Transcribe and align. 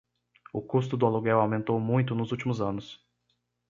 O 0.51 0.59
custo 0.63 0.97
do 0.97 1.05
aluguel 1.05 1.39
aumentou 1.39 1.79
muito 1.79 2.15
nos 2.15 2.31
últimos 2.31 2.59
anos. 2.59 2.99